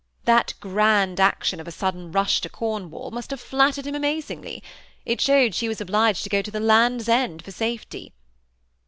[0.25, 4.63] That grand action of a sudden rush to Cornwall must have fiattered him amazingly;
[5.05, 8.11] it showed she was obliged to go to the Land's End for j^afety.